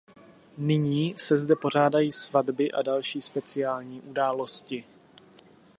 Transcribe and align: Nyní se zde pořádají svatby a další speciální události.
Nyní 0.57 1.13
se 1.17 1.37
zde 1.37 1.55
pořádají 1.55 2.11
svatby 2.11 2.71
a 2.71 2.81
další 2.81 3.21
speciální 3.21 4.01
události. 4.01 4.83